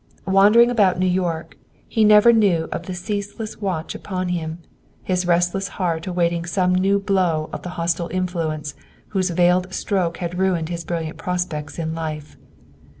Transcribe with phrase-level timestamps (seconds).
[0.25, 4.57] Wandering about New York, he never knew of the ceaseless watch upon him,
[5.03, 8.73] his restless heart awaiting some new blow of the hostile influence
[9.09, 12.35] whose veiled stroke had ruined his brilliant prospects in life!